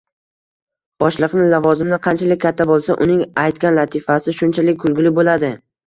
[1.03, 5.57] Boshliqning lavozimi qanchalik katta boʻlsa, uning aytgan latifasi shunchalik kulguli boʻladi..